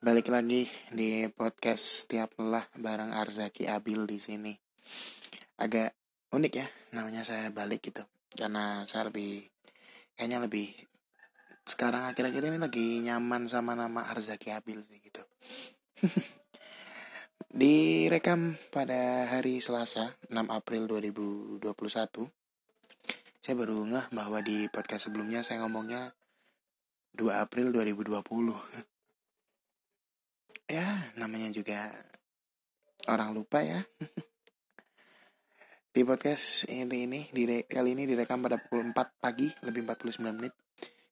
Balik 0.00 0.32
lagi 0.32 0.64
di 0.88 1.28
podcast 1.28 2.08
tiap 2.08 2.32
lelah 2.40 2.64
bareng 2.72 3.12
Arzaki 3.12 3.68
Abil 3.68 4.08
di 4.08 4.16
sini. 4.16 4.56
Agak 5.60 5.92
unik 6.32 6.52
ya 6.56 6.64
namanya 6.96 7.20
saya 7.20 7.52
balik 7.52 7.84
gitu. 7.84 8.00
Karena 8.32 8.88
saya 8.88 9.12
lebih 9.12 9.44
kayaknya 10.16 10.40
lebih 10.40 10.72
sekarang 11.68 12.08
akhir-akhir 12.08 12.48
ini 12.48 12.56
lagi 12.56 13.04
nyaman 13.04 13.44
sama 13.44 13.76
nama 13.76 14.08
Arzaki 14.08 14.48
Abil 14.56 14.80
gitu. 14.88 15.20
Direkam 17.52 18.56
pada 18.72 19.28
hari 19.28 19.60
Selasa 19.60 20.16
6 20.32 20.48
April 20.48 20.88
2021 20.88 21.60
Saya 23.44 23.52
baru 23.52 23.84
ngeh 23.84 24.16
bahwa 24.16 24.40
di 24.40 24.64
podcast 24.72 25.12
sebelumnya 25.12 25.44
saya 25.44 25.60
ngomongnya 25.60 26.16
2 27.20 27.28
April 27.36 27.68
2020 27.76 28.16
ya 30.70 30.86
namanya 31.18 31.50
juga 31.50 31.90
orang 33.10 33.34
lupa 33.34 33.58
ya. 33.66 33.82
Di 35.90 36.06
podcast 36.06 36.70
ini 36.70 37.10
ini 37.10 37.26
di 37.34 37.42
kali 37.66 37.98
ini 37.98 38.06
direkam 38.06 38.46
pada 38.46 38.62
pukul 38.62 38.94
4 38.94 38.94
pagi 39.18 39.50
lebih 39.66 39.82
49 39.82 40.22
menit. 40.30 40.54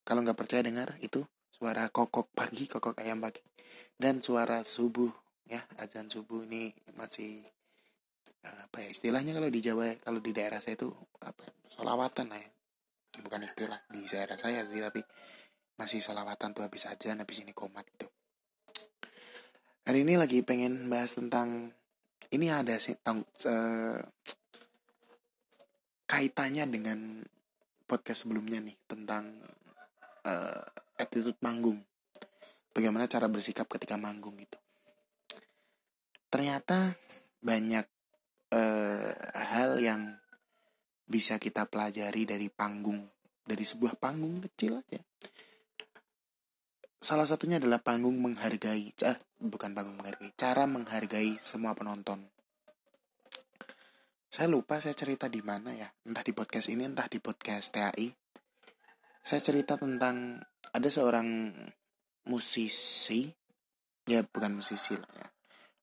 Kalau 0.06 0.23
nggak 0.23 0.38
percaya 0.38 0.62
dengar 0.62 0.95
itu 1.02 1.27
suara 1.51 1.91
kokok 1.91 2.30
pagi 2.30 2.70
kokok 2.70 3.02
ayam 3.02 3.18
pagi. 3.18 3.42
Dan 3.98 4.23
suara 4.23 4.62
subuh 4.62 5.10
ya 5.51 5.59
azan 5.82 6.06
subuh 6.06 6.46
ini 6.46 6.70
masih 6.95 7.43
apa 8.46 8.79
ya 8.87 8.95
istilahnya 8.95 9.34
kalau 9.34 9.51
di 9.51 9.59
Jawa 9.59 9.98
kalau 9.98 10.23
di 10.23 10.30
daerah 10.30 10.62
saya 10.62 10.79
itu 10.79 10.95
apa 11.27 11.43
solawatan 11.66 12.30
lah 12.30 12.38
ya. 12.38 12.51
Bukan 13.18 13.43
istilah 13.43 13.82
di 13.90 14.06
daerah 14.06 14.38
saya 14.38 14.62
sih 14.62 14.79
tapi 14.79 15.02
masih 15.74 15.98
solawatan 15.98 16.54
tuh 16.54 16.62
habis 16.62 16.87
azan 16.87 17.18
habis 17.18 17.43
ini 17.43 17.51
komat 17.51 17.82
gitu 17.98 18.06
Hari 19.88 20.05
ini 20.05 20.20
lagi 20.20 20.45
pengen 20.45 20.92
bahas 20.92 21.16
tentang 21.16 21.73
ini 22.29 22.52
ada 22.52 22.76
sih 22.76 23.01
tang, 23.01 23.24
uh, 23.24 23.96
kaitannya 26.04 26.68
dengan 26.68 27.24
podcast 27.88 28.29
sebelumnya 28.29 28.60
nih 28.60 28.77
tentang 28.85 29.32
uh, 30.29 30.65
attitude 31.01 31.40
manggung. 31.40 31.80
Bagaimana 32.77 33.09
cara 33.09 33.32
bersikap 33.32 33.65
ketika 33.65 33.96
manggung 33.96 34.37
gitu. 34.37 34.60
Ternyata 36.29 36.93
banyak 37.40 37.88
uh, 38.52 39.12
hal 39.57 39.80
yang 39.80 40.21
bisa 41.09 41.40
kita 41.40 41.65
pelajari 41.65 42.29
dari 42.29 42.52
panggung, 42.52 43.09
dari 43.40 43.65
sebuah 43.65 43.96
panggung 43.96 44.37
kecil 44.45 44.84
aja 44.84 45.01
salah 46.99 47.30
satunya 47.30 47.63
adalah 47.63 47.79
panggung 47.79 48.18
menghargai 48.18 48.91
eh, 48.91 49.18
bukan 49.38 49.71
panggung 49.71 49.95
menghargai 50.02 50.35
cara 50.35 50.66
menghargai 50.66 51.38
semua 51.38 51.73
penonton. 51.79 52.27
Saya 54.29 54.51
lupa 54.51 54.77
saya 54.82 54.93
cerita 54.93 55.30
di 55.30 55.40
mana 55.40 55.73
ya 55.73 55.88
entah 56.05 56.27
di 56.27 56.35
podcast 56.35 56.68
ini 56.68 56.85
entah 56.85 57.07
di 57.07 57.23
podcast 57.23 57.73
TAI 57.73 58.13
saya 59.23 59.40
cerita 59.40 59.79
tentang 59.79 60.43
ada 60.74 60.88
seorang 60.90 61.55
musisi 62.29 63.30
ya 64.05 64.21
bukan 64.27 64.59
musisi 64.59 64.99
lah 64.99 65.10
ya. 65.15 65.27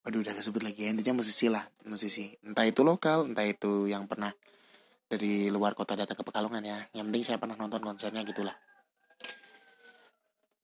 Waduh 0.05 0.21
udah 0.21 0.35
kesebut 0.37 0.61
lagi 0.61 0.85
ya 0.85 0.93
intinya 0.93 1.17
musisi 1.17 1.47
lah 1.47 1.63
musisi. 1.87 2.35
Entah 2.43 2.67
itu 2.67 2.83
lokal 2.83 3.31
entah 3.31 3.47
itu 3.47 3.87
yang 3.87 4.05
pernah 4.05 4.35
dari 5.07 5.47
luar 5.47 5.73
kota 5.79 5.95
datang 5.95 6.19
ke 6.19 6.27
Pekalongan 6.27 6.61
ya. 6.61 6.77
Yang 6.91 7.05
penting 7.09 7.23
saya 7.23 7.37
pernah 7.39 7.55
nonton 7.57 7.81
konsernya 7.81 8.21
gitulah 8.27 8.53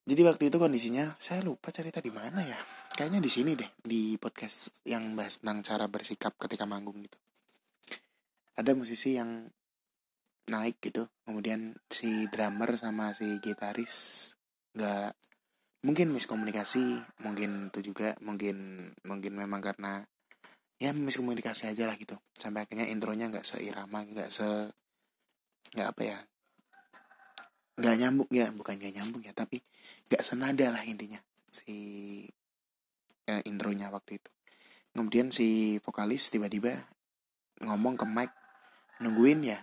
jadi 0.02 0.26
waktu 0.26 0.50
itu 0.50 0.58
kondisinya 0.58 1.14
saya 1.22 1.46
lupa 1.46 1.70
cerita 1.70 2.02
di 2.02 2.10
mana 2.10 2.42
ya. 2.42 2.58
Kayaknya 2.98 3.22
di 3.22 3.30
sini 3.30 3.54
deh 3.54 3.70
di 3.78 4.18
podcast 4.18 4.82
yang 4.82 5.14
bahas 5.14 5.38
tentang 5.38 5.62
cara 5.62 5.86
bersikap 5.86 6.34
ketika 6.42 6.66
manggung 6.66 6.98
gitu. 7.06 7.18
Ada 8.58 8.74
musisi 8.74 9.14
yang 9.14 9.46
naik 10.50 10.82
gitu 10.82 11.06
kemudian 11.22 11.78
si 11.86 12.26
drummer 12.26 12.74
sama 12.74 13.14
si 13.14 13.38
gitaris 13.38 14.34
nggak 14.74 15.14
mungkin 15.86 16.10
miskomunikasi 16.10 16.98
mungkin 17.22 17.70
itu 17.70 17.94
juga 17.94 18.18
mungkin 18.26 18.90
mungkin 19.06 19.38
memang 19.38 19.62
karena 19.62 20.02
ya 20.82 20.90
miskomunikasi 20.90 21.70
aja 21.70 21.86
lah 21.86 21.94
gitu. 21.94 22.18
Sampai 22.34 22.66
akhirnya 22.66 22.90
intronya 22.90 23.30
nggak 23.30 23.46
seirama 23.46 24.02
nggak 24.02 24.34
se 24.34 24.66
nggak 25.78 25.88
apa 25.94 26.02
ya 26.02 26.18
nggak 27.78 27.96
nyambung 28.02 28.30
ya 28.34 28.46
bukan 28.52 28.74
nggak 28.76 28.94
nyambung 29.00 29.22
ya 29.24 29.32
tapi 29.32 29.62
gak 30.12 30.24
senada 30.28 30.68
lah 30.68 30.84
intinya 30.84 31.16
si 31.48 31.76
eh, 33.28 33.42
intronya 33.48 33.88
waktu 33.88 34.20
itu. 34.20 34.30
Kemudian 34.92 35.32
si 35.32 35.80
vokalis 35.80 36.28
tiba-tiba 36.28 36.76
ngomong 37.64 37.96
ke 37.96 38.04
mic 38.04 38.30
nungguin 39.00 39.40
ya? 39.48 39.60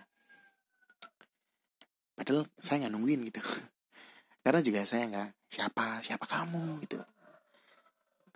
Padahal 2.17 2.49
saya 2.57 2.85
nggak 2.85 2.93
nungguin 2.97 3.21
gitu. 3.29 3.41
Karena 4.43 4.59
juga 4.65 4.81
saya 4.89 5.05
nggak 5.05 5.29
siapa? 5.45 6.01
Siapa 6.01 6.25
kamu? 6.25 6.81
Gitu. 6.83 6.97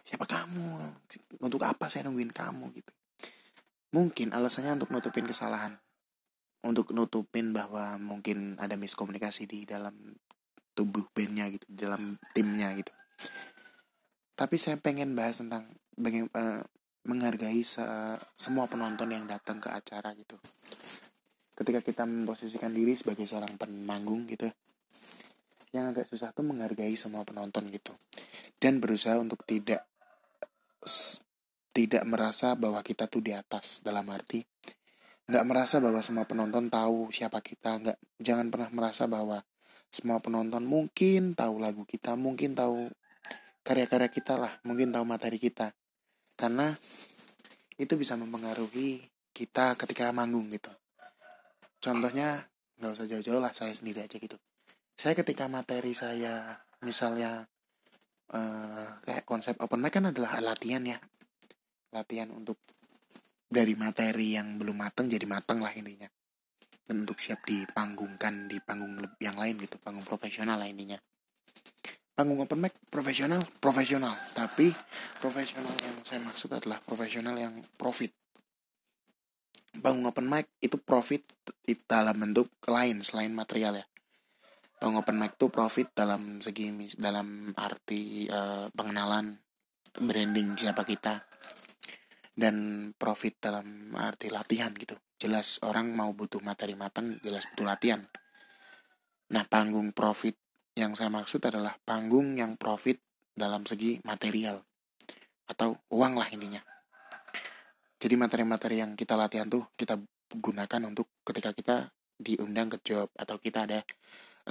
Siapa 0.06 0.30
kamu? 0.30 0.66
Untuk 1.42 1.62
apa 1.66 1.90
saya 1.90 2.06
nungguin 2.06 2.30
kamu? 2.30 2.70
Gitu. 2.78 2.94
Mungkin 3.94 4.34
alasannya 4.34 4.78
untuk 4.78 4.94
nutupin 4.94 5.26
kesalahan. 5.26 5.82
Untuk 6.64 6.96
nutupin 6.96 7.52
bahwa 7.52 8.00
mungkin 8.00 8.56
ada 8.56 8.80
miskomunikasi 8.80 9.50
di 9.50 9.68
dalam 9.68 10.16
tubuh 10.74 11.06
bandnya 11.14 11.50
gitu 11.54 11.66
dalam 11.70 12.18
timnya 12.34 12.74
gitu. 12.74 12.94
Tapi 14.34 14.56
saya 14.58 14.78
pengen 14.82 15.14
bahas 15.14 15.40
tentang 15.40 15.70
uh, 15.70 16.62
menghargai 17.06 17.62
se 17.62 17.86
semua 18.34 18.66
penonton 18.66 19.10
yang 19.14 19.26
datang 19.30 19.62
ke 19.62 19.70
acara 19.70 20.12
gitu. 20.18 20.36
Ketika 21.54 21.86
kita 21.86 22.04
memposisikan 22.10 22.74
diri 22.74 22.98
sebagai 22.98 23.30
seorang 23.30 23.54
pemanggung 23.56 24.26
gitu 24.26 24.50
yang 25.74 25.90
agak 25.90 26.06
susah 26.10 26.34
tuh 26.34 26.46
menghargai 26.46 26.94
semua 26.98 27.22
penonton 27.26 27.70
gitu. 27.70 27.94
Dan 28.58 28.82
berusaha 28.82 29.18
untuk 29.22 29.46
tidak 29.46 29.86
tidak 31.74 32.04
merasa 32.06 32.54
bahwa 32.54 32.86
kita 32.86 33.10
tuh 33.10 33.22
di 33.26 33.34
atas 33.34 33.82
dalam 33.82 34.06
arti 34.14 34.46
nggak 35.24 35.46
merasa 35.48 35.80
bahwa 35.80 36.04
semua 36.04 36.28
penonton 36.28 36.68
tahu 36.68 37.08
siapa 37.10 37.40
kita 37.40 37.80
nggak 37.80 37.98
jangan 38.20 38.52
pernah 38.52 38.70
merasa 38.76 39.08
bahwa 39.08 39.40
semua 39.94 40.18
penonton 40.18 40.66
mungkin 40.66 41.38
tahu 41.38 41.62
lagu 41.62 41.86
kita 41.86 42.18
mungkin 42.18 42.58
tahu 42.58 42.90
karya-karya 43.62 44.10
kita 44.10 44.42
lah 44.42 44.50
mungkin 44.66 44.90
tahu 44.90 45.06
materi 45.06 45.38
kita. 45.38 45.70
Karena 46.34 46.74
itu 47.78 47.94
bisa 47.94 48.18
mempengaruhi 48.18 49.06
kita 49.30 49.78
ketika 49.78 50.10
manggung 50.10 50.50
gitu. 50.50 50.74
Contohnya 51.78 52.42
nggak 52.82 52.90
usah 52.90 53.06
jauh-jauh 53.06 53.38
lah 53.38 53.54
saya 53.54 53.70
sendiri 53.78 54.02
aja 54.02 54.18
gitu. 54.18 54.42
Saya 54.98 55.14
ketika 55.14 55.46
materi 55.46 55.94
saya 55.94 56.58
misalnya 56.82 57.46
uh, 58.34 58.98
kayak 59.06 59.30
konsep 59.30 59.54
open 59.62 59.78
mic 59.78 59.94
kan 59.94 60.10
adalah 60.10 60.42
latihan 60.42 60.82
ya. 60.82 60.98
Latihan 61.94 62.34
untuk 62.34 62.58
dari 63.46 63.78
materi 63.78 64.34
yang 64.34 64.58
belum 64.58 64.74
matang 64.74 65.06
jadi 65.06 65.30
matang 65.30 65.62
lah 65.62 65.70
intinya 65.78 66.10
dan 66.84 67.08
untuk 67.08 67.16
siap 67.16 67.48
dipanggungkan 67.48 68.52
di 68.52 68.60
panggung 68.60 69.00
yang 69.24 69.40
lain 69.40 69.56
gitu 69.64 69.80
panggung 69.80 70.04
profesional 70.04 70.60
lah 70.60 70.68
intinya. 70.68 71.00
Panggung 72.14 72.46
open 72.46 72.60
mic 72.62 72.76
profesional 72.92 73.42
profesional. 73.58 74.14
Tapi 74.36 74.70
profesional 75.18 75.74
yang 75.82 75.98
saya 76.06 76.22
maksud 76.22 76.52
adalah 76.54 76.78
profesional 76.84 77.34
yang 77.40 77.58
profit. 77.80 78.14
Panggung 79.74 80.06
open 80.06 80.30
mic 80.30 80.54
itu 80.62 80.78
profit 80.78 81.26
dalam 81.90 82.14
bentuk 82.20 82.52
lain 82.70 83.02
selain 83.02 83.34
material 83.34 83.82
ya. 83.82 83.86
Panggung 84.78 85.02
open 85.02 85.18
mic 85.18 85.40
itu 85.40 85.48
profit 85.50 85.90
dalam 85.96 86.38
segi 86.44 86.70
dalam 87.00 87.56
arti 87.58 88.28
uh, 88.30 88.70
pengenalan 88.70 89.34
branding 89.98 90.60
siapa 90.60 90.86
kita. 90.86 91.18
Dan 92.34 92.90
profit 92.94 93.42
dalam 93.42 93.94
arti 93.98 94.30
latihan 94.30 94.74
gitu 94.74 94.98
jelas 95.24 95.64
orang 95.64 95.96
mau 95.96 96.12
butuh 96.12 96.44
materi 96.44 96.76
matang 96.76 97.16
jelas 97.24 97.48
butuh 97.56 97.64
latihan. 97.64 98.04
Nah 99.32 99.48
panggung 99.48 99.96
profit 99.96 100.36
yang 100.76 100.92
saya 101.00 101.08
maksud 101.08 101.40
adalah 101.40 101.80
panggung 101.88 102.36
yang 102.36 102.60
profit 102.60 103.00
dalam 103.32 103.64
segi 103.64 104.04
material 104.04 104.60
atau 105.48 105.80
uang 105.96 106.20
lah 106.20 106.28
intinya. 106.28 106.60
Jadi 108.04 108.20
materi-materi 108.20 108.84
yang 108.84 109.00
kita 109.00 109.16
latihan 109.16 109.48
tuh 109.48 109.72
kita 109.80 109.96
gunakan 110.36 110.92
untuk 110.92 111.08
ketika 111.24 111.56
kita 111.56 111.78
diundang 112.20 112.68
ke 112.68 112.84
job 112.84 113.08
atau 113.16 113.40
kita 113.40 113.64
ada 113.64 113.80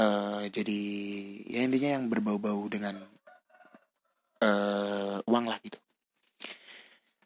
uh, 0.00 0.40
jadi 0.48 0.80
ya 1.52 1.60
intinya 1.68 2.00
yang 2.00 2.08
berbau-bau 2.08 2.64
dengan 2.72 2.96
uh, 4.40 5.20
uang 5.28 5.46
lah 5.52 5.60
gitu. 5.60 5.76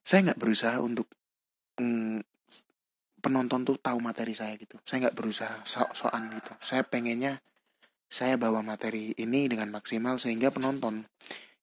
Saya 0.02 0.30
nggak 0.30 0.40
berusaha 0.42 0.82
untuk 0.82 1.06
mm, 1.78 2.35
penonton 3.26 3.66
tuh 3.66 3.74
tahu 3.74 3.98
materi 3.98 4.38
saya 4.38 4.54
gitu 4.54 4.78
saya 4.86 5.10
nggak 5.10 5.18
berusaha 5.18 5.66
sok-sokan 5.66 6.30
gitu 6.30 6.54
saya 6.62 6.86
pengennya 6.86 7.42
saya 8.06 8.38
bawa 8.38 8.62
materi 8.62 9.18
ini 9.18 9.50
dengan 9.50 9.74
maksimal 9.74 10.22
sehingga 10.22 10.54
penonton 10.54 11.02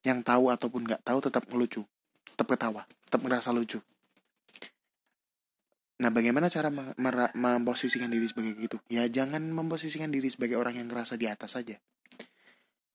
yang 0.04 0.20
tahu 0.28 0.52
ataupun 0.52 0.84
nggak 0.84 1.08
tahu 1.08 1.24
tetap 1.24 1.48
ngelucu 1.48 1.88
tetap 2.36 2.52
ketawa 2.52 2.84
tetap 3.08 3.24
ngerasa 3.24 3.56
lucu 3.56 3.80
Nah, 6.04 6.12
bagaimana 6.12 6.52
cara 6.52 6.68
memposisikan 7.32 8.12
diri 8.12 8.28
sebagai 8.28 8.60
gitu? 8.60 8.76
Ya, 8.92 9.08
jangan 9.08 9.40
memposisikan 9.40 10.12
diri 10.12 10.28
sebagai 10.28 10.60
orang 10.60 10.76
yang 10.76 10.92
ngerasa 10.92 11.16
di 11.16 11.32
atas 11.32 11.56
saja. 11.56 11.80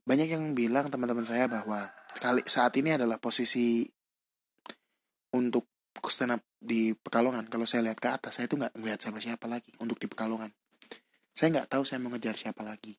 Banyak 0.05 0.29
yang 0.29 0.53
bilang 0.53 0.93
teman-teman 0.93 1.25
saya 1.25 1.49
bahwa 1.49 1.89
kali 2.21 2.45
saat 2.45 2.77
ini 2.77 3.01
adalah 3.01 3.17
posisi 3.17 3.89
untuk 5.33 5.65
stand 6.07 6.39
up 6.39 6.43
di 6.63 6.95
Pekalongan. 6.95 7.51
Kalau 7.51 7.67
saya 7.67 7.91
lihat 7.91 7.99
ke 7.99 8.07
atas, 8.07 8.39
saya 8.39 8.47
itu 8.47 8.55
nggak 8.55 8.79
ngeliat 8.79 9.03
siapa-siapa 9.03 9.51
lagi 9.51 9.75
untuk 9.83 9.99
di 9.99 10.07
Pekalongan. 10.07 10.55
Saya 11.35 11.59
nggak 11.59 11.69
tahu 11.75 11.83
saya 11.83 11.99
mau 11.99 12.15
ngejar 12.15 12.39
siapa 12.39 12.63
lagi. 12.63 12.95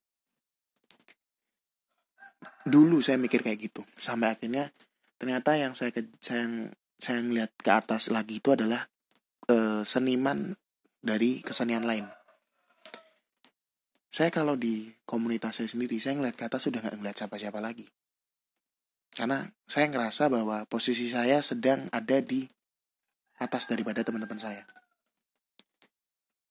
Dulu 2.68 3.00
saya 3.00 3.16
mikir 3.16 3.40
kayak 3.40 3.60
gitu, 3.72 3.82
sampai 3.96 4.36
akhirnya 4.36 4.72
ternyata 5.20 5.56
yang 5.56 5.76
saya 5.76 5.92
ke, 5.92 6.08
saya 6.24 6.72
saya 7.00 7.24
ngeliat 7.24 7.56
ke 7.56 7.72
atas 7.72 8.12
lagi 8.12 8.44
itu 8.44 8.52
adalah 8.52 8.84
uh, 9.48 9.84
seniman 9.88 10.56
dari 11.00 11.40
kesenian 11.40 11.88
lain. 11.88 12.08
Saya 14.12 14.36
kalau 14.36 14.60
di 14.60 14.92
komunitas 15.08 15.64
saya 15.64 15.72
sendiri, 15.72 15.96
saya 16.04 16.20
ngeliat 16.20 16.36
ke 16.36 16.44
atas 16.44 16.68
sudah 16.68 16.84
nggak 16.84 17.00
ngeliat 17.00 17.16
siapa-siapa 17.16 17.60
lagi. 17.64 17.88
Karena 19.16 19.48
saya 19.68 19.88
ngerasa 19.92 20.32
bahwa 20.32 20.64
posisi 20.68 21.08
saya 21.12 21.40
sedang 21.44 21.88
ada 21.92 22.20
di 22.24 22.48
atas 23.40 23.72
daripada 23.72 24.04
teman-teman 24.04 24.38
saya. 24.38 24.64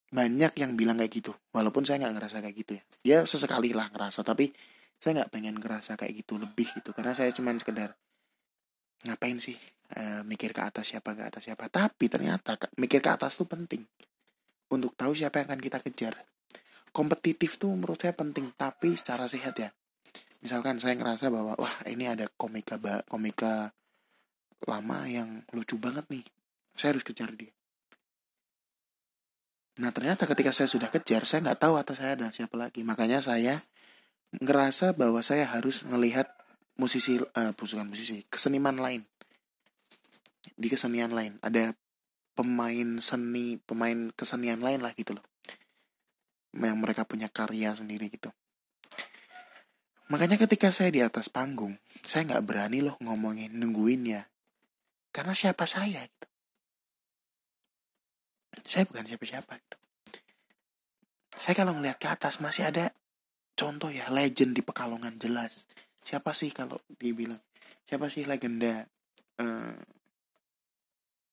Banyak 0.09 0.57
yang 0.57 0.73
bilang 0.73 0.97
kayak 0.97 1.13
gitu, 1.13 1.37
walaupun 1.53 1.85
saya 1.85 2.01
nggak 2.01 2.15
ngerasa 2.17 2.37
kayak 2.41 2.57
gitu 2.57 2.73
ya. 2.75 2.83
Ya 3.05 3.19
sesekali 3.29 3.77
lah 3.77 3.93
ngerasa, 3.93 4.25
tapi 4.25 4.51
saya 4.97 5.23
nggak 5.23 5.31
pengen 5.31 5.61
ngerasa 5.61 6.01
kayak 6.01 6.25
gitu 6.25 6.41
lebih 6.41 6.67
gitu, 6.73 6.97
karena 6.97 7.13
saya 7.13 7.29
cuma 7.31 7.53
sekedar 7.55 7.93
ngapain 9.07 9.39
sih 9.39 9.55
e, 9.95 10.27
mikir 10.27 10.51
ke 10.51 10.63
atas 10.65 10.91
siapa 10.91 11.15
ke 11.15 11.29
atas 11.29 11.45
siapa? 11.45 11.69
Tapi 11.71 12.09
ternyata 12.11 12.57
mikir 12.81 13.05
ke 13.05 13.11
atas 13.13 13.37
tuh 13.39 13.47
penting. 13.47 13.85
Untuk 14.73 14.97
tahu 14.97 15.13
siapa 15.15 15.45
yang 15.45 15.53
akan 15.53 15.61
kita 15.63 15.79
kejar. 15.85 16.17
Kompetitif 16.91 17.61
tuh 17.61 17.71
menurut 17.73 18.01
saya 18.01 18.17
penting 18.17 18.51
tapi 18.57 18.97
secara 18.97 19.29
sehat 19.29 19.55
ya. 19.61 19.71
Misalkan 20.41 20.81
saya 20.81 20.97
ngerasa 20.97 21.29
bahwa 21.29 21.53
wah 21.55 21.77
ini 21.87 22.09
ada 22.09 22.27
komika 22.33 22.81
komika 23.07 23.71
lama 24.67 25.07
yang 25.07 25.47
lucu 25.55 25.79
banget 25.79 26.03
nih 26.11 26.25
saya 26.79 26.95
harus 26.95 27.03
kejar 27.03 27.35
dia. 27.35 27.51
Nah 29.83 29.91
ternyata 29.91 30.27
ketika 30.27 30.55
saya 30.55 30.71
sudah 30.71 30.91
kejar 30.91 31.27
saya 31.27 31.43
nggak 31.43 31.59
tahu 31.59 31.75
atas 31.75 31.99
saya 31.99 32.15
ada 32.15 32.31
siapa 32.31 32.55
lagi. 32.55 32.87
Makanya 32.87 33.19
saya 33.19 33.59
ngerasa 34.39 34.95
bahwa 34.95 35.19
saya 35.23 35.47
harus 35.51 35.83
melihat 35.87 36.31
musisi 36.79 37.19
uh, 37.19 37.53
bukan 37.55 37.91
musisi 37.91 38.23
keseniman 38.31 38.79
lain. 38.79 39.03
Di 40.55 40.67
kesenian 40.71 41.15
lain. 41.15 41.39
Ada 41.43 41.75
pemain 42.35 43.03
seni 43.03 43.59
pemain 43.63 44.15
kesenian 44.15 44.63
lain 44.63 44.83
lah 44.83 44.95
gitu 44.95 45.19
loh. 45.19 45.27
Yang 46.55 46.79
mereka 46.79 47.03
punya 47.07 47.27
karya 47.31 47.75
sendiri 47.75 48.11
gitu. 48.11 48.31
Makanya 50.11 50.41
ketika 50.41 50.75
saya 50.75 50.91
di 50.91 51.05
atas 51.05 51.31
panggung 51.31 51.79
saya 52.03 52.25
nggak 52.25 52.47
berani 52.47 52.83
loh 52.83 52.99
ngomongin 53.03 53.55
nungguin 53.55 54.03
ya. 54.11 54.23
Karena 55.15 55.39
siapa 55.39 55.67
saya 55.71 56.03
gitu 56.03 56.29
saya 58.65 58.85
bukan 58.89 59.05
siapa-siapa 59.07 59.53
gitu. 59.59 59.77
saya 61.39 61.55
kalau 61.55 61.77
ngeliat 61.77 61.99
ke 62.03 62.09
atas 62.11 62.43
masih 62.43 62.67
ada 62.67 62.91
contoh 63.59 63.91
ya 63.91 64.07
legend 64.15 64.55
di 64.55 64.63
Pekalongan 64.63 65.19
jelas. 65.19 65.67
Siapa 66.07 66.31
sih 66.31 66.55
kalau 66.55 66.79
dibilang? 66.87 67.43
Siapa 67.91 68.07
sih 68.07 68.23
legenda 68.23 68.87
uh, 69.43 69.79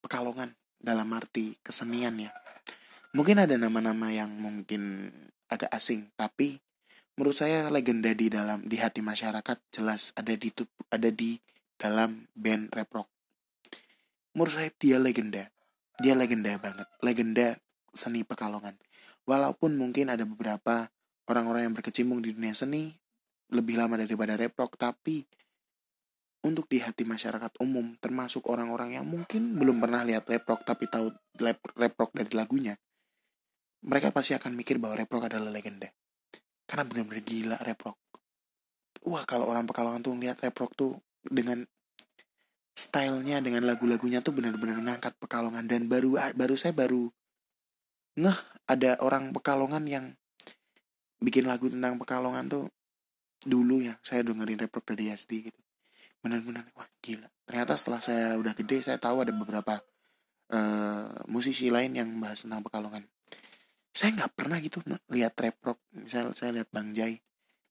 Pekalongan 0.02 0.50
dalam 0.82 1.06
arti 1.14 1.54
kesenian 1.62 2.18
ya? 2.18 2.34
Mungkin 3.14 3.46
ada 3.46 3.56
nama-nama 3.56 4.12
yang 4.12 4.34
mungkin 4.34 5.14
agak 5.48 5.70
asing 5.72 6.10
tapi 6.18 6.58
menurut 7.16 7.38
saya 7.38 7.70
legenda 7.72 8.12
di 8.12 8.28
dalam 8.28 8.66
di 8.66 8.76
hati 8.82 9.00
masyarakat 9.00 9.72
jelas 9.72 10.12
ada 10.18 10.34
di 10.36 10.52
ada 10.92 11.10
di 11.14 11.38
dalam 11.78 12.28
band 12.36 12.74
rap 12.74 12.90
rock. 12.92 13.10
Menurut 14.36 14.52
saya 14.52 14.70
dia 14.76 15.00
legenda 15.00 15.48
dia 16.02 16.14
legenda 16.14 16.56
banget 16.60 16.88
legenda 17.02 17.48
seni 17.96 18.28
Pekalongan. 18.28 18.76
Walaupun 19.26 19.80
mungkin 19.80 20.12
ada 20.12 20.22
beberapa 20.28 20.86
orang-orang 21.32 21.72
yang 21.72 21.74
berkecimpung 21.74 22.22
di 22.22 22.36
dunia 22.36 22.54
seni 22.54 22.94
lebih 23.50 23.80
lama 23.80 23.98
daripada 23.98 24.38
reprok 24.38 24.78
tapi 24.78 25.26
untuk 26.46 26.70
di 26.70 26.78
hati 26.78 27.08
masyarakat 27.08 27.58
umum 27.58 27.98
termasuk 27.98 28.46
orang-orang 28.54 29.02
yang 29.02 29.06
mungkin 29.10 29.58
belum 29.58 29.82
pernah 29.82 30.06
lihat 30.06 30.30
reprok 30.30 30.62
tapi 30.62 30.86
tahu 30.86 31.10
reprok 31.74 32.14
dari 32.14 32.30
lagunya 32.38 32.78
mereka 33.86 34.10
pasti 34.10 34.34
akan 34.34 34.58
mikir 34.58 34.82
bahwa 34.82 34.98
reprok 34.98 35.30
adalah 35.30 35.54
legenda. 35.54 35.90
Karena 36.66 36.90
benar-benar 36.90 37.22
gila 37.22 37.58
reprok. 37.62 37.98
Wah 39.06 39.22
kalau 39.30 39.46
orang 39.46 39.70
pekalongan 39.70 40.02
tuh 40.02 40.18
lihat 40.18 40.42
reprok 40.42 40.74
tuh 40.74 40.98
dengan 41.22 41.62
stylenya 42.76 43.40
dengan 43.40 43.64
lagu-lagunya 43.64 44.20
tuh 44.20 44.36
benar-benar 44.36 44.84
ngangkat 44.84 45.16
pekalongan. 45.16 45.66
Dan 45.66 45.88
baru 45.88 46.20
baru 46.36 46.56
saya 46.60 46.76
baru 46.76 47.08
ngeh 48.20 48.40
ada 48.68 49.00
orang 49.00 49.32
pekalongan 49.32 49.84
yang 49.88 50.06
bikin 51.24 51.48
lagu 51.48 51.72
tentang 51.72 51.96
pekalongan 51.96 52.52
tuh 52.52 52.68
dulu 53.48 53.80
ya 53.80 53.96
saya 54.04 54.22
dengerin 54.28 54.60
repro 54.60 54.84
dari 54.84 55.08
SD 55.10 55.32
gitu. 55.50 55.62
Benar-benar 56.20 56.68
wah 56.76 56.88
gila. 57.00 57.32
Ternyata 57.48 57.74
setelah 57.80 58.04
saya 58.04 58.36
udah 58.36 58.52
gede 58.52 58.84
saya 58.84 59.00
tahu 59.00 59.24
ada 59.24 59.32
beberapa 59.32 59.80
uh, 60.52 61.24
musisi 61.32 61.72
lain 61.72 61.96
yang 61.96 62.12
bahas 62.20 62.44
tentang 62.44 62.60
pekalongan. 62.60 63.08
Saya 63.96 64.12
nggak 64.20 64.32
pernah 64.36 64.60
gitu 64.60 64.84
lihat 65.08 65.40
rap 65.40 65.56
rock 65.64 65.80
misal 65.96 66.36
saya 66.36 66.52
lihat 66.52 66.68
bang 66.76 66.92
Jai 66.92 67.16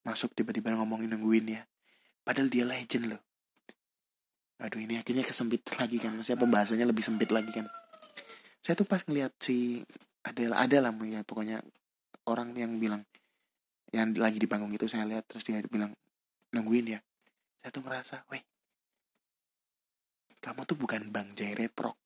masuk 0.08 0.32
tiba-tiba 0.32 0.72
ngomongin 0.72 1.12
nungguin 1.12 1.60
ya. 1.60 1.62
Padahal 2.24 2.48
dia 2.48 2.64
legend 2.64 3.12
loh 3.12 3.33
aduh 4.62 4.78
ini 4.78 5.00
akhirnya 5.00 5.26
kesempit 5.26 5.66
lagi 5.74 5.98
kan 5.98 6.14
maksudnya 6.14 6.38
pembahasannya 6.38 6.86
lebih 6.86 7.04
sempit 7.04 7.30
lagi 7.34 7.50
kan. 7.50 7.66
Saya 8.62 8.78
tuh 8.78 8.86
pas 8.86 9.02
ngeliat 9.02 9.34
si 9.42 9.82
ada 10.24 10.40
ada 10.56 10.76
lah 10.88 10.92
ya 11.04 11.20
pokoknya 11.26 11.60
orang 12.30 12.54
yang 12.56 12.78
bilang 12.80 13.02
yang 13.92 14.14
lagi 14.16 14.40
di 14.40 14.48
panggung 14.48 14.72
itu 14.72 14.88
saya 14.88 15.04
lihat 15.04 15.28
terus 15.28 15.44
dia 15.44 15.60
bilang 15.66 15.92
nungguin 16.54 16.96
ya. 16.96 17.00
Saya 17.60 17.70
tuh 17.74 17.82
ngerasa 17.82 18.24
weh 18.30 18.42
kamu 20.44 20.68
tuh 20.68 20.76
bukan 20.76 21.08
bang 21.08 21.32
Jai 21.32 21.56
Reprok 21.56 21.96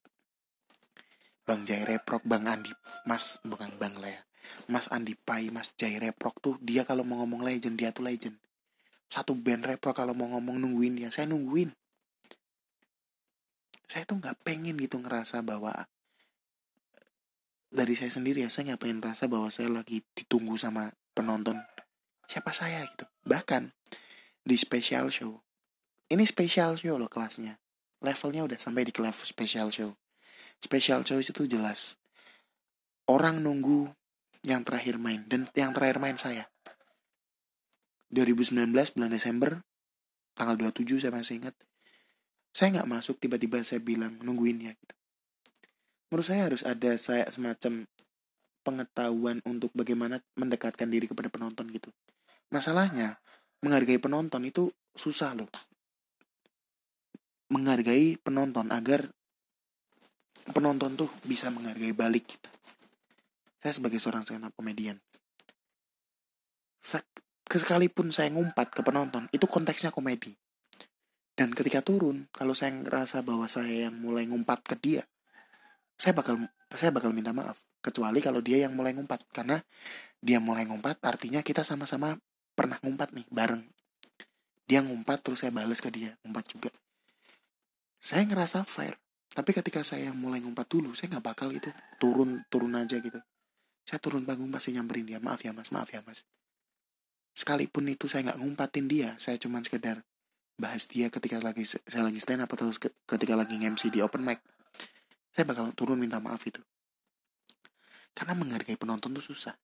bang 1.43 1.61
Jai 1.67 1.83
Reprok 1.83 2.23
bang 2.23 2.47
Andi 2.47 2.71
Mas 3.05 3.37
bukan 3.45 3.69
bang 3.77 3.93
lah 3.99 4.09
ya. 4.09 4.21
Mas 4.69 4.89
Andi 4.89 5.13
Pai 5.13 5.53
Mas 5.53 5.73
Jai 5.77 6.01
Reprok 6.01 6.41
tuh 6.41 6.55
dia 6.61 6.81
kalau 6.87 7.05
mau 7.05 7.21
ngomong 7.21 7.45
legend 7.45 7.77
dia 7.77 7.93
tuh 7.93 8.05
legend. 8.05 8.37
Satu 9.09 9.33
band 9.33 9.65
Reprok 9.65 9.97
kalau 9.97 10.13
mau 10.13 10.29
ngomong 10.37 10.61
nungguin 10.61 11.01
ya 11.01 11.09
saya 11.09 11.25
nungguin 11.29 11.73
saya 13.89 14.05
tuh 14.05 14.21
nggak 14.21 14.45
pengen 14.45 14.77
gitu 14.77 15.01
ngerasa 15.01 15.41
bahwa 15.41 15.73
dari 17.73 17.97
saya 17.97 18.13
sendiri 18.13 18.45
ya 18.45 18.49
saya 18.53 18.73
nggak 18.73 18.81
pengen 18.85 19.01
rasa 19.01 19.25
bahwa 19.25 19.49
saya 19.49 19.73
lagi 19.73 20.05
ditunggu 20.13 20.55
sama 20.61 20.93
penonton 21.17 21.57
siapa 22.29 22.53
saya 22.53 22.85
gitu. 22.85 23.09
Bahkan 23.25 23.73
di 24.45 24.55
special 24.55 25.09
show 25.09 25.41
ini 26.09 26.25
special 26.25 26.73
show 26.73 26.97
loh 26.97 27.05
kelasnya. 27.05 27.61
Levelnya 28.01 28.41
udah 28.41 28.57
sampai 28.57 28.81
di 28.81 28.89
kelas 28.89 29.29
special 29.29 29.69
show. 29.69 29.93
Special 30.57 31.05
show 31.05 31.21
itu 31.21 31.45
jelas 31.45 32.01
orang 33.05 33.45
nunggu 33.45 33.93
yang 34.41 34.65
terakhir 34.65 34.97
main 34.97 35.25
dan 35.29 35.45
yang 35.53 35.69
terakhir 35.69 36.01
main 36.01 36.17
saya. 36.17 36.49
2019 38.09 38.73
bulan 38.73 39.11
Desember 39.13 39.61
tanggal 40.33 40.57
27 40.57 40.97
saya 40.97 41.13
masih 41.13 41.45
ingat 41.45 41.53
saya 42.59 42.75
nggak 42.75 42.91
masuk 42.91 43.15
tiba-tiba 43.23 43.63
saya 43.63 43.79
bilang 43.79 44.19
nungguin 44.19 44.67
ya 44.67 44.75
gitu 44.75 44.95
menurut 46.11 46.25
saya 46.27 46.51
harus 46.51 46.67
ada 46.67 46.91
saya 46.99 47.23
semacam 47.31 47.87
pengetahuan 48.67 49.39
untuk 49.47 49.71
bagaimana 49.71 50.19
mendekatkan 50.35 50.91
diri 50.91 51.07
kepada 51.07 51.31
penonton 51.31 51.71
gitu 51.71 51.87
Masalahnya, 52.49 53.21
menghargai 53.61 54.01
penonton 54.01 54.41
itu 54.41 54.73
susah 54.97 55.37
loh. 55.37 55.49
Menghargai 57.53 58.17
penonton 58.17 58.73
agar 58.73 59.05
penonton 60.49 60.97
tuh 60.97 61.09
bisa 61.29 61.53
menghargai 61.53 61.93
balik 61.93 62.25
kita. 62.25 62.49
Saya 63.61 63.73
sebagai 63.77 64.01
seorang 64.01 64.25
stand 64.25 64.49
up 64.49 64.53
komedian. 64.57 64.97
Sekalipun 67.49 68.09
saya 68.09 68.33
ngumpat 68.33 68.73
ke 68.73 68.81
penonton, 68.81 69.29
itu 69.29 69.45
konteksnya 69.45 69.93
komedi. 69.93 70.33
Dan 71.39 71.55
ketika 71.55 71.79
turun, 71.79 72.27
kalau 72.35 72.51
saya 72.51 72.75
ngerasa 72.75 73.23
bahwa 73.23 73.47
saya 73.47 73.87
yang 73.87 73.95
mulai 73.95 74.27
ngumpat 74.27 74.59
ke 74.59 74.75
dia, 74.75 75.07
saya 75.95 76.11
bakal 76.11 76.35
saya 76.75 76.91
bakal 76.91 77.15
minta 77.15 77.31
maaf. 77.31 77.63
Kecuali 77.79 78.19
kalau 78.19 78.43
dia 78.43 78.67
yang 78.67 78.75
mulai 78.75 78.91
ngumpat. 78.91 79.23
Karena 79.31 79.55
dia 80.19 80.43
mulai 80.43 80.67
ngumpat 80.67 80.99
artinya 80.99 81.39
kita 81.39 81.63
sama-sama 81.63 82.19
pernah 82.51 82.75
ngumpat 82.83 83.15
nih 83.15 83.23
bareng. 83.31 83.63
Dia 84.67 84.83
ngumpat 84.83 85.23
terus 85.23 85.39
saya 85.39 85.55
balas 85.55 85.79
ke 85.79 85.87
dia 85.87 86.19
ngumpat 86.27 86.43
juga. 86.51 86.75
Saya 88.03 88.27
ngerasa 88.27 88.67
fair. 88.67 88.99
Tapi 89.31 89.55
ketika 89.55 89.79
saya 89.79 90.11
mulai 90.11 90.43
ngumpat 90.43 90.67
dulu 90.67 90.91
saya 90.91 91.15
nggak 91.15 91.23
bakal 91.23 91.55
gitu 91.55 91.71
turun 92.03 92.43
turun 92.51 92.75
aja 92.75 92.99
gitu. 92.99 93.23
Saya 93.87 94.03
turun 94.03 94.27
panggung 94.27 94.51
pasti 94.51 94.75
nyamperin 94.75 95.07
dia 95.07 95.23
maaf 95.23 95.39
ya 95.39 95.55
mas 95.55 95.71
maaf 95.71 95.87
ya 95.87 96.03
mas. 96.03 96.27
Sekalipun 97.31 97.87
itu 97.87 98.11
saya 98.11 98.27
nggak 98.27 98.43
ngumpatin 98.43 98.91
dia 98.91 99.15
saya 99.15 99.39
cuman 99.39 99.63
sekedar 99.63 100.03
bahas 100.59 100.91
dia 100.91 101.07
ketika 101.07 101.39
lagi 101.39 101.63
saya 101.63 102.03
lagi 102.03 102.19
stand 102.19 102.43
up 102.43 102.51
atau 102.51 102.67
ketika 103.07 103.33
lagi 103.39 103.55
MC 103.55 103.87
di 103.87 104.03
open 104.03 104.27
mic 104.27 104.43
saya 105.33 105.45
bakal 105.47 105.71
turun 105.71 105.95
minta 105.95 106.19
maaf 106.19 106.43
itu. 106.43 106.59
Karena 108.11 108.35
menghargai 108.35 108.75
penonton 108.75 109.15
tuh 109.15 109.23
susah. 109.23 109.55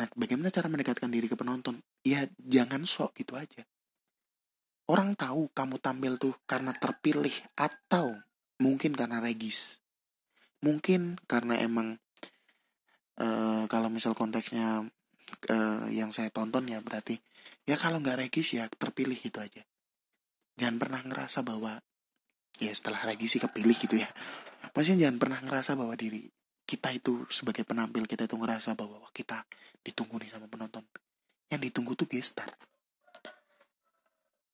Nah 0.00 0.08
bagaimana 0.16 0.48
cara 0.48 0.72
mendekatkan 0.72 1.12
diri 1.12 1.28
ke 1.28 1.36
penonton? 1.36 1.76
Ya 2.00 2.24
jangan 2.40 2.88
sok 2.88 3.20
gitu 3.20 3.36
aja. 3.36 3.66
Orang 4.88 5.14
tahu 5.20 5.52
kamu 5.52 5.76
tampil 5.84 6.16
tuh 6.16 6.32
karena 6.48 6.72
terpilih 6.72 7.34
atau 7.60 8.16
mungkin 8.56 8.96
karena 8.96 9.20
regis. 9.20 9.84
Mungkin 10.64 11.20
karena 11.28 11.60
emang 11.60 12.00
uh, 13.20 13.68
kalau 13.68 13.92
misal 13.92 14.16
konteksnya 14.16 14.86
uh, 15.50 15.88
yang 15.88 16.10
saya 16.14 16.28
tonton 16.28 16.68
ya 16.68 16.78
berarti 16.80 17.18
ya 17.66 17.78
kalau 17.78 18.02
nggak 18.02 18.26
regis 18.26 18.58
ya 18.58 18.66
terpilih 18.68 19.16
gitu 19.16 19.38
aja. 19.38 19.62
Jangan 20.58 20.76
pernah 20.78 21.00
ngerasa 21.02 21.40
bahwa 21.46 21.80
ya 22.60 22.72
setelah 22.72 23.00
regis 23.08 23.38
sih 23.38 23.42
kepilih 23.42 23.76
gitu 23.76 23.96
ya. 23.98 24.08
Maksudnya 24.72 25.08
jangan 25.08 25.18
pernah 25.18 25.38
ngerasa 25.42 25.76
bahwa 25.76 25.94
diri 25.96 26.28
kita 26.62 26.88
itu 26.94 27.26
sebagai 27.28 27.66
penampil 27.66 28.06
kita 28.06 28.24
itu 28.24 28.36
ngerasa 28.38 28.72
bahwa 28.78 29.02
kita 29.12 29.44
ditunggu 29.82 30.22
nih 30.22 30.30
sama 30.32 30.46
penonton. 30.48 30.84
Yang 31.52 31.60
ditunggu 31.68 31.92
tuh 31.98 32.08
gestar. 32.08 32.48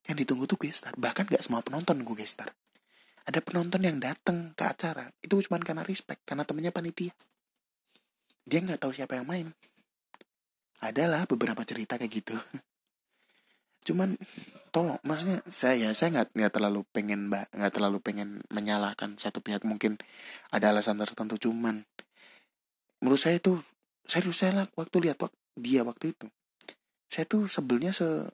Yang 0.09 0.27
ditunggu 0.27 0.45
tuh 0.49 0.59
gestar. 0.59 0.97
Bahkan 0.99 1.31
gak 1.31 1.43
semua 1.45 1.63
penonton 1.63 2.01
gue 2.03 2.17
gestar. 2.19 2.51
Ada 3.29 3.45
penonton 3.45 3.85
yang 3.85 4.01
datang 4.01 4.57
ke 4.57 4.65
acara 4.65 5.13
itu 5.21 5.37
cuma 5.45 5.61
karena 5.61 5.85
respect 5.85 6.25
karena 6.25 6.49
temennya 6.49 6.73
panitia. 6.73 7.13
Dia 8.49 8.65
nggak 8.65 8.81
tahu 8.81 8.97
siapa 8.97 9.21
yang 9.21 9.29
main 9.29 9.53
adalah 10.83 11.27
beberapa 11.27 11.63
cerita 11.67 11.99
kayak 11.99 12.13
gitu. 12.13 12.37
Cuman 13.87 14.15
tolong 14.69 15.01
maksudnya 15.03 15.41
saya 15.49 15.97
saya 15.97 16.13
nggak 16.13 16.37
nggak 16.37 16.53
terlalu 16.53 16.85
pengen 16.93 17.33
mbak 17.33 17.49
nggak 17.57 17.73
terlalu 17.73 17.99
pengen 18.05 18.45
menyalahkan 18.53 19.17
satu 19.17 19.41
pihak. 19.41 19.65
Mungkin 19.65 19.97
ada 20.53 20.71
alasan 20.71 21.01
tertentu 21.01 21.49
cuman 21.49 21.83
menurut 23.01 23.21
saya 23.23 23.41
itu 23.41 23.63
serius 24.05 24.43
saya 24.43 24.67
waktu 24.77 24.97
lihat 25.09 25.19
waktu 25.23 25.39
dia 25.59 25.83
waktu 25.87 26.13
itu 26.13 26.27
saya 27.09 27.25
tuh 27.25 27.49
sebelnya 27.49 27.91
se 27.97 28.29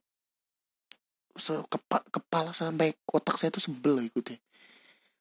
kepa, 1.70 2.02
kepala 2.10 2.54
sampai 2.54 2.94
kotak 3.06 3.38
saya 3.38 3.50
tuh 3.54 3.62
sebel 3.62 4.02
ikutnya. 4.02 4.38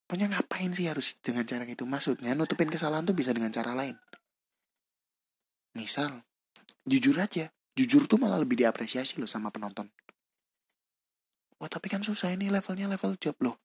Pokoknya 0.06 0.30
ngapain 0.30 0.70
sih 0.74 0.86
harus 0.90 1.18
dengan 1.22 1.46
cara 1.46 1.66
itu 1.66 1.86
maksudnya 1.86 2.38
nutupin 2.38 2.70
kesalahan 2.70 3.06
tuh 3.06 3.18
bisa 3.18 3.34
dengan 3.34 3.50
cara 3.50 3.74
lain. 3.74 3.98
Misal 5.74 6.22
jujur 6.84 7.16
aja 7.20 7.52
jujur 7.74 8.06
tuh 8.06 8.22
malah 8.22 8.38
lebih 8.38 8.62
diapresiasi 8.62 9.18
loh 9.18 9.30
sama 9.30 9.50
penonton. 9.50 9.90
Wah 11.58 11.70
tapi 11.70 11.90
kan 11.90 12.06
susah 12.06 12.34
ini 12.34 12.54
levelnya 12.54 12.86
level 12.86 13.18
job 13.18 13.38
loh. 13.42 13.58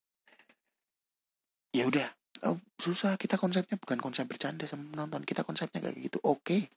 Ya 1.77 1.85
udah 1.85 2.09
oh, 2.49 2.59
susah. 2.81 3.21
Kita 3.21 3.37
konsepnya 3.37 3.77
bukan 3.77 4.01
konsep 4.01 4.25
bercanda 4.25 4.65
sama 4.65 4.89
penonton. 4.89 5.23
Kita 5.29 5.45
konsepnya 5.45 5.85
kayak 5.85 5.97
gitu. 6.01 6.19
Oke. 6.25 6.73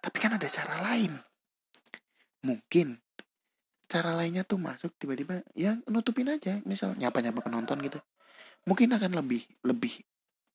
Tapi 0.00 0.16
kan 0.16 0.40
ada 0.40 0.48
cara 0.48 0.80
lain. 0.80 1.12
Mungkin 2.40 2.96
cara 3.90 4.14
lainnya 4.14 4.46
tuh 4.46 4.56
masuk 4.56 4.94
tiba-tiba 4.96 5.44
ya 5.52 5.76
nutupin 5.92 6.32
aja. 6.32 6.56
Misal 6.64 6.96
nyapa-nyapa 6.96 7.44
penonton 7.44 7.84
gitu. 7.84 8.00
Mungkin 8.64 8.96
akan 8.96 9.12
lebih 9.20 9.44
lebih 9.60 9.92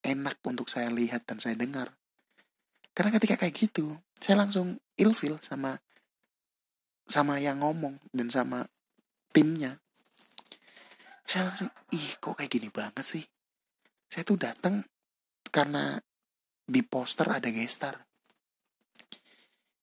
enak 0.01 0.41
untuk 0.49 0.65
saya 0.65 0.89
lihat 0.89 1.29
dan 1.29 1.37
saya 1.37 1.53
dengar. 1.53 1.93
Karena 2.95 3.13
ketika 3.13 3.37
kayak 3.37 3.53
gitu 3.53 4.01
saya 4.17 4.41
langsung 4.41 4.81
ilfil 4.95 5.39
sama 5.43 5.75
sama 7.05 7.37
yang 7.37 7.61
ngomong 7.61 8.01
dan 8.09 8.27
sama 8.33 8.65
timnya. 9.29 9.77
Saya 11.25 11.49
langsung 11.49 11.69
ih 11.93 12.17
kok 12.17 12.37
kayak 12.37 12.51
gini 12.51 12.69
banget 12.69 13.05
sih? 13.05 13.25
Saya 14.09 14.23
tuh 14.25 14.37
datang 14.39 14.81
karena 15.51 15.97
di 16.65 16.81
poster 16.81 17.29
ada 17.29 17.49
gestar. 17.51 18.01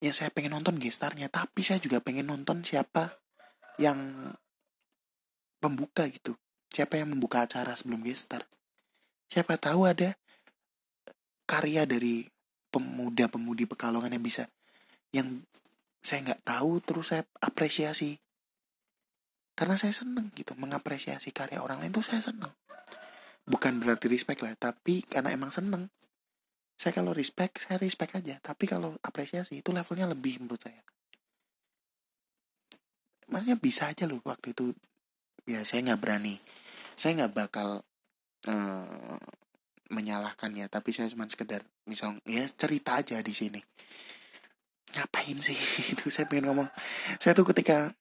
Ya 0.02 0.10
saya 0.10 0.34
pengen 0.34 0.58
nonton 0.58 0.82
gestarnya 0.82 1.30
tapi 1.30 1.62
saya 1.62 1.78
juga 1.78 2.02
pengen 2.02 2.26
nonton 2.26 2.66
siapa 2.66 3.22
yang 3.78 4.32
pembuka 5.62 6.10
gitu. 6.10 6.34
Siapa 6.72 6.98
yang 6.98 7.14
membuka 7.14 7.44
acara 7.46 7.76
sebelum 7.76 8.02
gestar? 8.02 8.42
Siapa 9.30 9.60
tahu 9.60 9.86
ada 9.86 10.16
karya 11.46 11.84
dari 11.84 12.26
pemuda-pemudi 12.72 13.68
pekalongan 13.68 14.16
yang 14.16 14.24
bisa 14.24 14.48
yang 15.12 15.44
saya 16.02 16.26
nggak 16.26 16.42
tahu 16.42 16.82
terus 16.82 17.14
saya 17.14 17.22
apresiasi. 17.38 18.18
Karena 19.52 19.76
saya 19.78 19.94
seneng 19.94 20.32
gitu 20.34 20.56
mengapresiasi 20.58 21.30
karya 21.30 21.62
orang 21.62 21.84
lain 21.84 21.92
tuh 21.94 22.02
saya 22.02 22.24
seneng. 22.24 22.50
Bukan 23.46 23.78
berarti 23.78 24.08
respect 24.10 24.42
lah 24.42 24.56
tapi 24.58 25.04
karena 25.06 25.30
emang 25.30 25.54
seneng. 25.54 25.92
Saya 26.74 26.98
kalau 26.98 27.14
respect 27.14 27.62
saya 27.62 27.78
respect 27.78 28.18
aja. 28.18 28.40
Tapi 28.42 28.64
kalau 28.66 28.96
apresiasi 29.04 29.62
itu 29.62 29.70
levelnya 29.70 30.10
lebih 30.10 30.42
menurut 30.42 30.58
saya. 30.58 30.82
Maksudnya 33.30 33.60
bisa 33.60 33.92
aja 33.92 34.08
loh 34.08 34.18
waktu 34.24 34.56
itu 34.56 34.74
ya 35.46 35.62
saya 35.62 35.92
nggak 35.92 36.00
berani. 36.00 36.40
Saya 36.96 37.22
nggak 37.22 37.32
bakal 37.36 37.84
uh, 38.48 39.20
menyalahkan 39.92 40.50
ya 40.56 40.66
tapi 40.72 40.96
saya 40.96 41.12
cuma 41.12 41.28
sekedar 41.28 41.60
misal 41.84 42.16
ya 42.24 42.48
cerita 42.56 42.96
aja 42.96 43.20
di 43.20 43.36
sini 43.36 43.60
ngapain 44.96 45.38
sih? 45.40 45.56
Itu 45.92 46.08
saya 46.08 46.28
pengen 46.28 46.52
ngomong. 46.52 46.68
Saya 47.16 47.32
tuh 47.32 47.48
ketika 47.48 47.92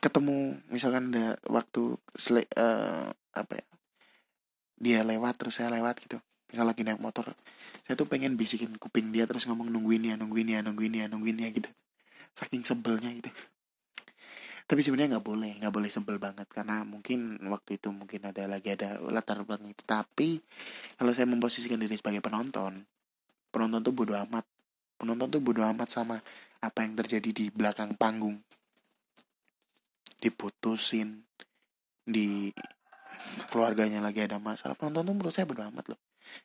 ketemu 0.00 0.58
misalkan 0.70 1.12
ada 1.12 1.36
waktu 1.50 1.98
sele, 2.14 2.46
uh, 2.56 3.10
apa 3.36 3.52
ya 3.58 3.66
dia 4.80 5.00
lewat 5.04 5.36
terus 5.36 5.60
saya 5.60 5.68
lewat 5.70 6.00
gitu. 6.02 6.18
Misal 6.50 6.66
lagi 6.66 6.82
naik 6.82 6.98
motor 6.98 7.30
saya 7.90 7.98
tuh 7.98 8.06
pengen 8.06 8.38
bisikin 8.38 8.70
kuping 8.78 9.10
dia 9.10 9.26
terus 9.26 9.50
ngomong 9.50 9.66
nungguin 9.66 10.10
ya 10.10 10.14
nungguin 10.14 10.46
ya 10.46 10.62
nungguin 10.62 10.94
ya 10.94 11.04
nungguin 11.10 11.42
ya 11.42 11.50
gitu. 11.50 11.66
Saking 12.38 12.62
sebelnya 12.62 13.10
gitu. 13.10 13.30
Tapi 14.70 14.80
sebenarnya 14.86 15.18
nggak 15.18 15.26
boleh 15.26 15.58
nggak 15.58 15.74
boleh 15.74 15.90
sebel 15.90 16.22
banget. 16.22 16.46
Karena 16.46 16.86
mungkin 16.86 17.42
waktu 17.50 17.82
itu 17.82 17.90
mungkin 17.90 18.30
ada 18.30 18.46
lagi 18.46 18.70
ada 18.70 19.02
latar 19.10 19.42
belakang 19.42 19.74
itu. 19.74 19.82
Tapi 19.82 20.38
kalau 20.94 21.10
saya 21.10 21.26
memposisikan 21.26 21.82
diri 21.82 21.98
sebagai 21.98 22.22
penonton 22.22 22.78
penonton 23.50 23.82
tuh 23.82 23.90
bodoh 23.90 24.14
amat 24.14 24.46
penonton 25.00 25.32
tuh 25.32 25.40
bodoh 25.40 25.64
amat 25.64 25.88
sama 25.88 26.20
apa 26.60 26.84
yang 26.84 26.92
terjadi 26.92 27.32
di 27.32 27.44
belakang 27.48 27.96
panggung. 27.96 28.36
Diputusin 30.20 31.24
di 32.04 32.52
keluarganya 33.48 34.04
lagi 34.04 34.20
ada 34.20 34.36
masalah. 34.36 34.76
Penonton 34.76 35.08
tuh 35.08 35.14
menurut 35.16 35.32
saya 35.32 35.48
bodoh 35.48 35.64
amat 35.72 35.96
loh. 35.96 36.00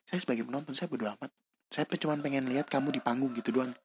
Saya 0.08 0.24
sebagai 0.24 0.48
penonton 0.48 0.72
saya 0.72 0.88
bodoh 0.88 1.12
amat. 1.12 1.28
Saya 1.68 1.84
cuma 2.00 2.16
pengen 2.16 2.48
lihat 2.48 2.72
kamu 2.72 2.96
di 2.96 3.00
panggung 3.04 3.36
gitu 3.36 3.52
doang. 3.52 3.76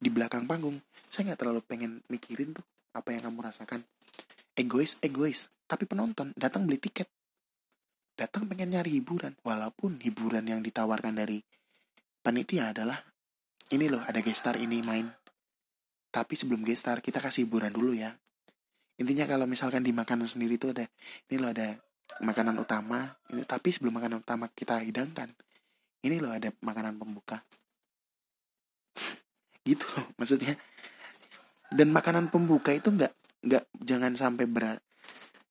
Di 0.00 0.08
belakang 0.08 0.48
panggung 0.48 0.80
saya 1.12 1.28
nggak 1.32 1.40
terlalu 1.44 1.60
pengen 1.68 2.00
mikirin 2.08 2.56
tuh 2.56 2.64
apa 2.96 3.12
yang 3.12 3.28
kamu 3.28 3.44
rasakan. 3.44 3.84
Egois 4.56 4.96
egois. 5.04 5.52
Tapi 5.68 5.84
penonton 5.84 6.32
datang 6.32 6.64
beli 6.64 6.80
tiket. 6.80 7.04
Datang 8.16 8.48
pengen 8.48 8.72
nyari 8.72 8.96
hiburan. 8.96 9.36
Walaupun 9.44 10.00
hiburan 10.00 10.48
yang 10.48 10.64
ditawarkan 10.64 11.12
dari 11.12 11.44
panitia 12.24 12.72
adalah 12.72 12.98
ini 13.68 13.86
loh 13.88 14.00
ada 14.00 14.20
gestar 14.24 14.56
ini 14.56 14.80
main. 14.80 15.04
Tapi 16.08 16.32
sebelum 16.32 16.64
gestar 16.64 17.04
kita 17.04 17.20
kasih 17.20 17.44
hiburan 17.44 17.72
dulu 17.72 17.92
ya. 17.92 18.12
Intinya 18.98 19.28
kalau 19.28 19.44
misalkan 19.44 19.84
di 19.84 19.92
makanan 19.92 20.26
sendiri 20.26 20.58
itu 20.58 20.72
ada 20.72 20.88
ini 21.30 21.36
loh 21.38 21.52
ada 21.52 21.76
makanan 22.18 22.58
utama 22.58 23.06
ini 23.30 23.46
tapi 23.46 23.70
sebelum 23.70 23.94
makanan 23.94 24.26
utama 24.26 24.50
kita 24.50 24.82
hidangkan 24.82 25.30
ini 26.02 26.18
loh 26.18 26.32
ada 26.32 26.50
makanan 26.64 26.98
pembuka. 26.98 27.38
Gitu 29.68 29.84
loh 29.84 30.06
maksudnya. 30.16 30.56
Dan 31.68 31.92
makanan 31.92 32.32
pembuka 32.32 32.72
itu 32.72 32.88
nggak 32.88 33.12
nggak 33.44 33.64
jangan 33.84 34.16
sampai 34.16 34.48
berat 34.48 34.80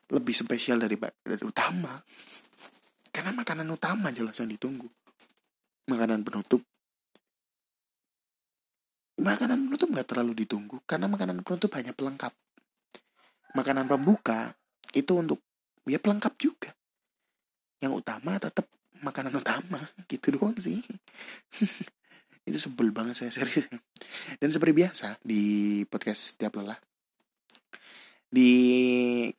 lebih 0.09 0.33
spesial 0.33 0.81
dari 0.81 0.97
dari 0.97 1.43
utama. 1.45 1.93
Karena 3.13 3.31
makanan 3.33 3.69
utama 3.69 4.09
jelas 4.09 4.35
yang 4.41 4.49
ditunggu. 4.49 4.89
Makanan 5.87 6.25
penutup 6.25 6.65
makanan 9.17 9.69
penutup 9.69 9.89
nggak 9.89 10.07
terlalu 10.13 10.45
ditunggu 10.45 10.77
karena 10.85 11.09
makanan 11.09 11.41
penutup 11.41 11.73
hanya 11.73 11.93
pelengkap. 11.93 12.33
Makanan 13.57 13.89
pembuka 13.89 14.53
itu 14.93 15.17
untuk 15.17 15.41
ya 15.89 15.97
pelengkap 15.97 16.33
juga. 16.37 16.69
Yang 17.81 18.05
utama 18.05 18.37
tetap 18.37 18.69
makanan 19.01 19.33
utama 19.33 19.81
gitu 20.11 20.37
doang 20.37 20.57
sih. 20.57 20.81
Itu 22.47 22.57
sebel 22.63 22.95
banget 22.95 23.19
saya 23.19 23.31
serius. 23.43 23.67
Dan 24.39 24.53
seperti 24.53 24.73
biasa 24.85 25.19
di 25.25 25.83
podcast 25.89 26.37
tiap 26.37 26.55
lelah 26.57 26.77
di 28.27 28.51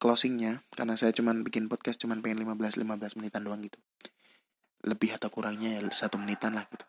closingnya 0.00 0.64
karena 0.73 0.97
saya 0.97 1.12
cuman 1.12 1.44
bikin 1.44 1.68
podcast 1.68 2.00
cuman 2.00 2.25
pengen 2.25 2.40
15 2.40 2.80
15 2.80 3.20
menitan 3.20 3.44
doang 3.47 3.62
gitu. 3.62 3.78
Lebih 4.82 5.20
atau 5.20 5.28
kurangnya 5.28 5.78
ya 5.78 5.80
satu 5.92 6.16
menitan 6.16 6.56
lah 6.56 6.64
gitu 6.73 6.87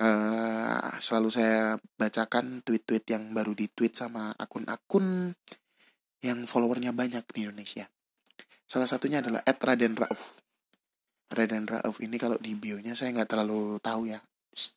uh, 0.00 0.90
selalu 0.98 1.28
saya 1.30 1.78
bacakan 1.98 2.62
tweet-tweet 2.66 3.04
yang 3.10 3.30
baru 3.30 3.54
di 3.54 3.70
tweet 3.70 3.94
sama 3.94 4.34
akun-akun 4.34 5.34
yang 6.24 6.48
followernya 6.48 6.96
banyak 6.96 7.24
di 7.30 7.40
Indonesia. 7.46 7.86
Salah 8.64 8.88
satunya 8.88 9.20
adalah 9.20 9.44
Raden 9.44 9.94
Rauf. 9.94 10.40
Raden 11.30 11.68
Rauf 11.68 12.00
ini 12.00 12.16
kalau 12.16 12.40
di 12.40 12.56
bionya 12.56 12.96
saya 12.96 13.12
nggak 13.14 13.30
terlalu 13.30 13.78
tahu 13.78 14.10
ya. 14.10 14.20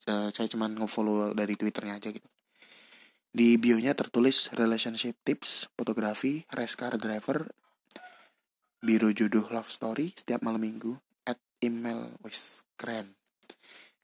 Uh, 0.10 0.30
saya 0.34 0.50
cuman 0.50 0.74
ngefollow 0.78 1.34
dari 1.38 1.54
twitternya 1.54 2.02
aja 2.02 2.10
gitu. 2.10 2.28
Di 3.38 3.60
bionya 3.62 3.94
tertulis 3.94 4.50
relationship 4.58 5.14
tips, 5.22 5.70
fotografi, 5.78 6.42
race 6.50 6.74
car 6.74 6.98
driver, 6.98 7.46
biro 8.82 9.10
jodoh 9.14 9.46
love 9.54 9.70
story 9.70 10.14
setiap 10.16 10.42
malam 10.42 10.64
minggu, 10.64 10.98
at 11.28 11.38
email, 11.62 12.18
wis 12.26 12.66
keren. 12.80 13.17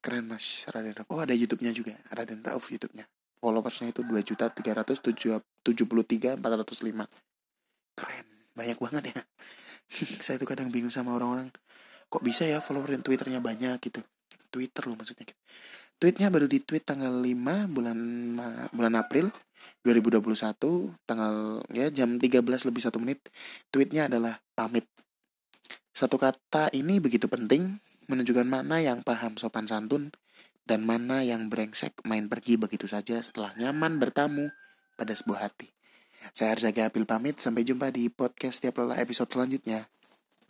Keren 0.03 0.27
mas 0.27 0.67
Raden 0.67 0.91
Rauf. 0.99 1.07
Oh 1.07 1.23
ada 1.23 1.31
YouTube-nya 1.31 1.71
juga, 1.71 1.95
Raden 2.11 2.43
Rauf 2.43 2.67
YouTube-nya. 2.67 3.07
Followersnya 3.39 3.95
itu 3.95 4.03
dua 4.03 4.19
juta 4.19 4.51
tiga 4.51 4.75
ratus 4.75 4.99
tujuh 4.99 5.85
puluh 5.87 6.03
tiga 6.03 6.35
empat 6.35 6.59
ratus 6.59 6.83
lima. 6.83 7.07
Keren, 7.95 8.27
banyak 8.51 8.77
banget 8.83 9.03
ya. 9.15 9.21
Saya 10.25 10.35
tuh 10.35 10.47
kadang 10.47 10.67
bingung 10.67 10.91
sama 10.91 11.15
orang-orang. 11.15 11.47
Kok 12.11 12.19
bisa 12.19 12.43
ya 12.43 12.59
follower 12.59 12.99
Twitternya 12.99 13.39
banyak 13.39 13.79
gitu. 13.79 14.03
Twitter 14.53 14.85
loh 14.85 14.93
maksudnya 14.93 15.25
gitu 15.25 15.41
tweetnya 16.03 16.27
baru 16.27 16.51
di 16.51 16.59
tweet 16.59 16.83
tanggal 16.83 17.15
5 17.15 17.71
bulan 17.71 17.97
bulan 18.75 18.93
April 18.99 19.31
2021 19.87 20.19
tanggal 21.07 21.63
ya 21.71 21.87
jam 21.95 22.19
13 22.19 22.43
lebih 22.43 22.81
satu 22.83 22.99
menit 22.99 23.23
tweetnya 23.71 24.11
adalah 24.11 24.35
pamit 24.51 24.83
satu 25.95 26.19
kata 26.19 26.75
ini 26.75 26.99
begitu 26.99 27.31
penting 27.31 27.79
menunjukkan 28.07 28.47
mana 28.47 28.79
yang 28.83 29.01
paham 29.01 29.35
sopan 29.39 29.67
santun 29.67 30.13
dan 30.63 30.83
mana 30.87 31.23
yang 31.23 31.51
brengsek 31.51 31.99
main 32.07 32.31
pergi 32.31 32.55
begitu 32.55 32.87
saja 32.87 33.19
setelah 33.19 33.51
nyaman 33.59 33.99
bertamu 33.99 34.47
pada 34.95 35.11
sebuah 35.11 35.51
hati. 35.51 35.73
Saya 36.31 36.55
Arzaga 36.55 36.87
Apil 36.87 37.03
pamit, 37.03 37.35
sampai 37.43 37.67
jumpa 37.67 37.91
di 37.91 38.07
podcast 38.07 38.63
tiap 38.63 38.79
lelah 38.79 38.95
episode 38.95 39.27
selanjutnya. 39.27 39.83